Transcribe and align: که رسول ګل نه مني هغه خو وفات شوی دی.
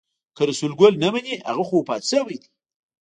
که 0.35 0.41
رسول 0.49 0.71
ګل 0.79 0.93
نه 1.03 1.09
مني 1.13 1.35
هغه 1.47 1.63
خو 1.67 1.73
وفات 1.79 2.03
شوی 2.11 2.37
دی. 2.41 2.47